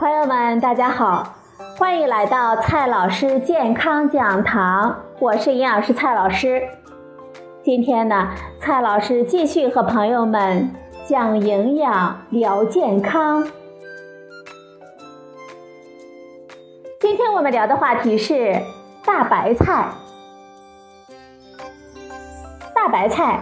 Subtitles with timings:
[0.00, 1.34] 朋友们，大家好，
[1.78, 6.62] 欢迎来到蔡老师健康讲堂，我是营养师蔡老师。
[7.62, 10.74] 今天呢，蔡老师继续和朋友们
[11.06, 13.46] 讲营养、聊健康。
[16.98, 18.58] 今天我们聊的话题是
[19.04, 19.84] 大白菜。
[22.74, 23.40] 大白菜，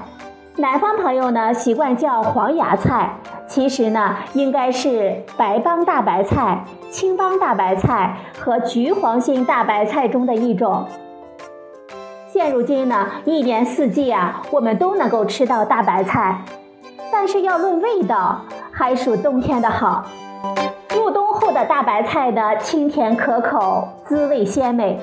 [0.57, 3.17] 南方朋友呢习惯叫黄芽菜。
[3.49, 10.87] 其实呢，应该是白帮大白菜、青帮大白菜和橘黄心大白菜中的一种。
[12.31, 16.43] 现如今呢，一年四季啊，我们都能够吃到大白菜，
[17.11, 20.05] 但是要论味道，还属冬天的好。
[20.95, 25.01] 入冬后的大白菜呢，清甜可口，滋味鲜美。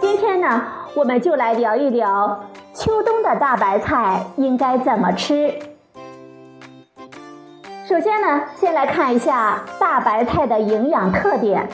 [0.00, 0.62] 今天呢，
[0.94, 2.40] 我们就来聊一聊
[2.72, 5.52] 秋冬的大白菜应该怎么吃。
[7.88, 11.68] 首先呢，先来看一下大白菜的营养特点。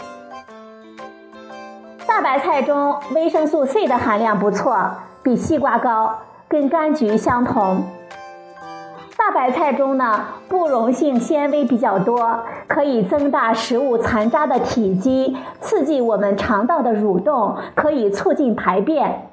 [2.06, 4.90] 大白菜中维生素 C 的含量不错，
[5.22, 6.18] 比西瓜高，
[6.48, 7.84] 跟柑橘相同。
[9.16, 19.30] 大白菜中呢，不溶性纤维比较多，可以增大食物残渣的体积，刺激我们肠道的蠕动，可以促进排便。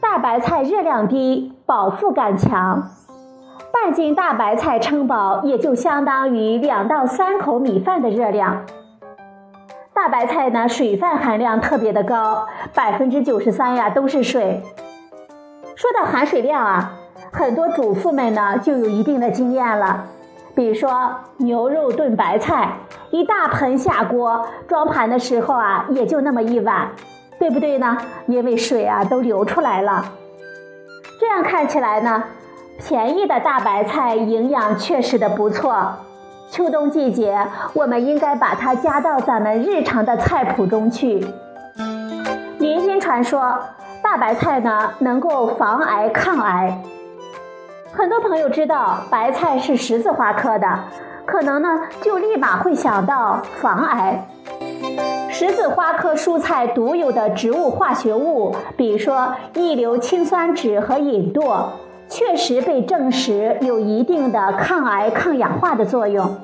[0.00, 2.88] 大白菜热量低，饱腹感强。
[3.72, 8.64] 半斤大白菜称饱，也就相当于两到三口米饭的热量。
[9.94, 14.62] 大白菜呢，水分含量特别的高，百分之九十三呀都是水。
[15.74, 16.92] 说到含水量啊，
[17.32, 20.04] 很多主妇们呢就有一定的经验了。
[20.54, 22.72] 比如说牛肉炖白菜，
[23.10, 26.88] 一大盆下锅，装盘的时候啊，也就那么一碗，
[27.38, 27.96] 对不对呢？
[28.26, 30.04] 因为水啊都流出来了。
[31.18, 32.22] 这样看起来呢。
[32.88, 35.94] 便宜的大白菜营养确实的不错，
[36.50, 41.24] 秋冬季节我们应该把它加到咱们日常的菜谱中去。
[42.58, 43.56] 民间传说
[44.02, 46.76] 大白菜呢能够防癌抗癌，
[47.92, 50.78] 很多朋友知道白菜是十字花科的，
[51.24, 51.68] 可能呢
[52.00, 54.26] 就立马会想到防癌。
[55.30, 61.68] 十字花科蔬菜独有的植物化学物，比如说异硫氰酸酯和吲哚。
[62.12, 66.36] 确实被证实有一定的抗癌抗氧化的作用，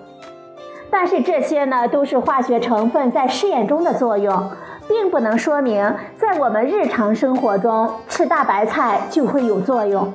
[0.90, 4.50] 但是这些呢都是化学成分在试验中的作用，
[4.88, 10.10] 并不能说明在我们日常生活中吃大白菜就会有作用。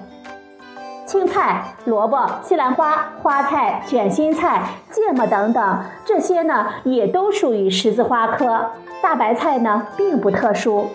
[1.06, 8.72] 青菜、萝卜、西兰花、花菜、卷心菜、芥末等等，这些呢也都属于十字花科，
[9.04, 10.90] 大白菜呢并不特殊，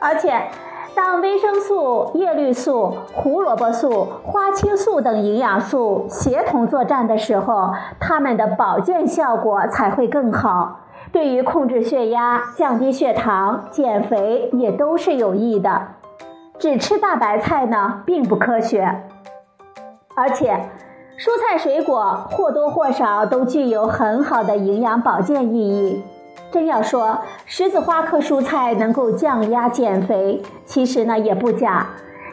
[0.00, 0.40] 而且。
[0.94, 10.80] 当维生素、叶绿素、胡萝卜素、花青素等营养素协同作战的时候，它们的保健效果才会更好，
[11.12, 15.82] 对于控制血压、降低血糖、减肥也都是有益的。
[16.58, 19.02] 只吃大白菜呢，并不科学。
[20.14, 20.68] 而且，
[21.16, 26.02] 蔬菜水果或多或少都具有很好的营养保健意义。
[26.52, 31.86] 真要说十字花科蔬菜能够降压减肥，其实呢也不假，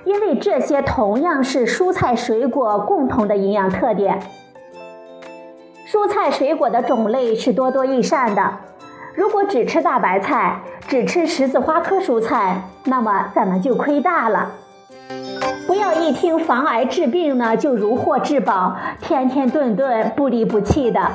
[0.05, 4.19] 因为这些同样是蔬菜水果共同的营养特点。
[5.87, 8.57] 蔬菜水果的种类是多多益善的，
[9.13, 14.51] 如果只吃大白菜，只吃十字花科蔬菜，那么咱们就亏大了。
[15.67, 21.11] 不要一听防癌治病呢就如获至宝，天天顿顿不离不弃的。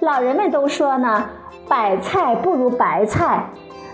[0.00, 1.24] 老人们都说呢。
[1.68, 3.44] 白菜不如白菜，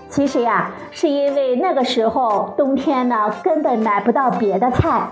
[0.08, 5.08] 其实呀，是因为那个时候冬天呢，根本买不到别的菜。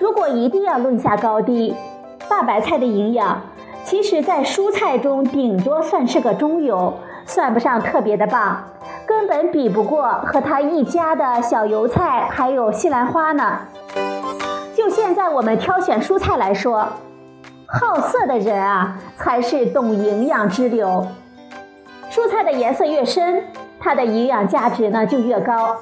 [0.00, 1.76] 如果一定要论下高低，
[2.28, 3.40] 大白菜的营养，
[3.84, 8.64] 其实在蔬菜中顶多算是个中游，算不上特别的棒，
[9.06, 13.60] 根本比不过和他一家的小油菜还有西兰花呢。
[14.74, 16.88] 就现在我们挑选蔬菜来说，
[17.66, 21.06] 好色的人啊，才是懂营养之流。
[22.14, 23.42] 蔬菜的颜色越深，
[23.80, 25.76] 它的营养价值呢就越高。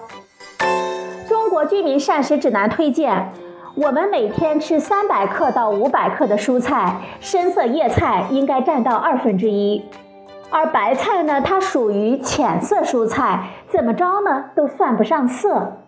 [1.29, 3.31] 中国居民膳食指南推荐，
[3.75, 9.85] 我们每天吃三百克到五百克的蔬菜，深色叶菜应该占到二分之一，
[10.49, 15.81] 而白菜呢，它属于浅色蔬菜，怎么着呢都算不上色。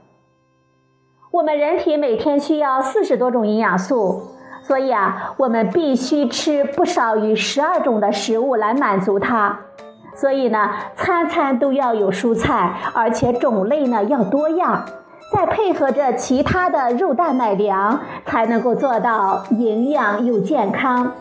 [1.30, 9.60] 我们人体每天需要四十多种营养素，所以啊，我们必须吃不少于十二种的食物来满足它。
[10.14, 14.84] 所以呢，餐餐都要有蔬菜，而且种类呢要多样，
[15.32, 21.12] 再配合着其他的肉蛋奶粮，才能够做到营养又健康。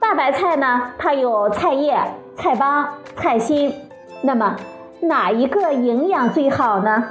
[0.00, 1.98] 大白菜呢，它有菜叶、
[2.36, 2.86] 菜帮、
[3.16, 3.72] 菜心，
[4.22, 4.56] 那么
[5.00, 7.04] 哪一个营养最好呢？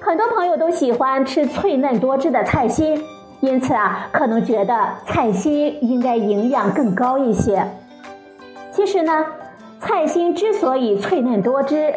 [0.00, 3.04] 很多朋友都喜欢吃脆嫩多汁的菜心，
[3.40, 4.74] 因此啊，可能觉得
[5.06, 7.64] 菜心应该营养更高一些。
[8.72, 9.24] 其实呢，
[9.78, 11.94] 菜心之所以脆嫩多汁，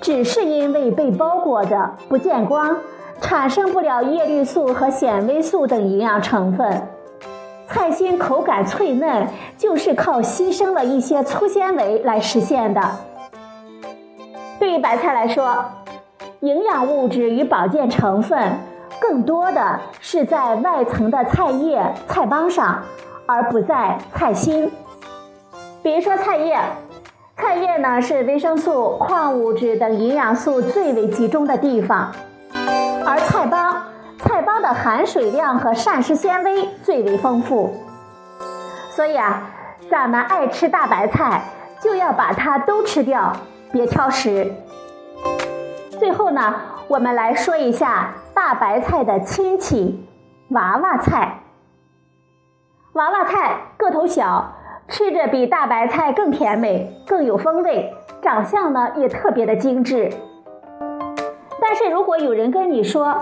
[0.00, 2.76] 只是因为被包裹着不见光，
[3.20, 6.82] 产生不了叶绿素和纤维素等营养成分。
[7.68, 9.26] 菜心口感脆嫩，
[9.58, 12.80] 就是靠牺牲了一些粗纤维来实现的。
[14.60, 15.64] 对于白菜来说，
[16.40, 18.52] 营养物质与保健成分
[19.00, 22.82] 更多的是在外层的菜叶、菜帮上，
[23.26, 24.70] 而不在菜心。
[25.82, 26.58] 比如说菜叶，
[27.36, 32.12] 菜叶呢是维生素、矿物质等营养素最为集中的地方，
[33.06, 33.82] 而菜帮。
[34.18, 37.70] 菜帮的含水量和膳食纤维最为丰富，
[38.90, 39.42] 所以啊，
[39.90, 41.42] 咱们爱吃大白菜，
[41.82, 43.30] 就要把它都吃掉，
[43.70, 44.50] 别挑食。
[45.98, 46.54] 最后呢，
[46.88, 50.06] 我们来说一下大白菜的亲戚——
[50.52, 51.40] 娃娃菜。
[52.92, 54.52] 娃娃菜个头小，
[54.88, 60.12] 吃着比大白菜更甜美，更有风味，长相呢也特别的精致。
[61.58, 63.18] 但是如果有人跟你说，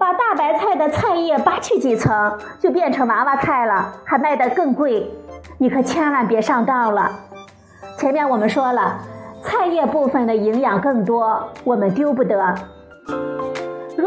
[0.00, 5.08] 把大白菜的菜叶扒去几层，就变成娃娃菜了，还卖得更贵。
[5.58, 7.08] 你可千万别上当了。
[7.96, 8.98] 前面我们说了，
[9.44, 12.52] 菜叶部分的营养更多，我们丢不得。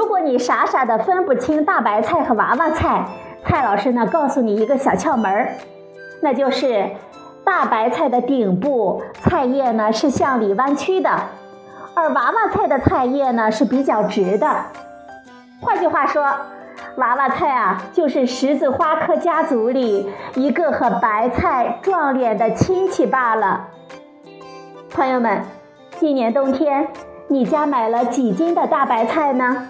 [0.03, 3.05] 如果你傻傻的分不清大白菜和娃娃菜，
[3.45, 5.47] 蔡老师呢告诉你一个小窍门，
[6.21, 6.89] 那就是
[7.45, 11.09] 大白菜的顶部菜叶呢是向里弯曲的，
[11.95, 14.65] 而娃娃菜的菜叶呢是比较直的。
[15.61, 16.21] 换句话说，
[16.97, 23.69] 娃娃菜啊，就是十字花科家族里一个和白菜撞脸的亲戚罢了。
[24.91, 25.44] 朋友们，
[25.97, 26.89] 今年冬天
[27.29, 29.69] 你家买了几斤的大白菜呢？